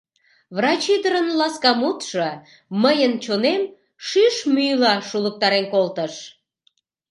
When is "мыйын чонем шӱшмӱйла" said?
2.83-4.93